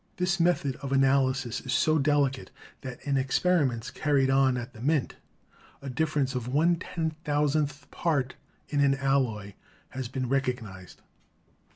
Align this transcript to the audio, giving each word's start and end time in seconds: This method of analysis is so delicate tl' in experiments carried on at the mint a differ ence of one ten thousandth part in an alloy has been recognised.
This 0.17 0.39
method 0.39 0.77
of 0.77 0.91
analysis 0.91 1.61
is 1.61 1.73
so 1.73 1.99
delicate 1.99 2.49
tl' 2.81 2.99
in 3.05 3.17
experiments 3.17 3.91
carried 3.91 4.31
on 4.31 4.57
at 4.57 4.73
the 4.73 4.81
mint 4.81 5.13
a 5.79 5.91
differ 5.91 6.21
ence 6.21 6.33
of 6.33 6.47
one 6.47 6.77
ten 6.77 7.11
thousandth 7.23 7.85
part 7.91 8.33
in 8.69 8.79
an 8.79 8.95
alloy 8.95 9.53
has 9.89 10.07
been 10.07 10.27
recognised. 10.27 11.03